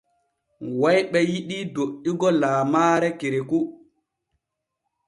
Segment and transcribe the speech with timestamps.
[0.81, 3.57] Wayɓe yiɗii doƴƴugo laamaare kereku.